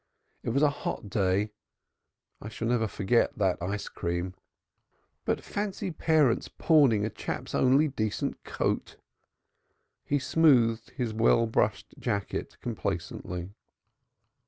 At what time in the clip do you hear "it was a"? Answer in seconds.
0.41-0.71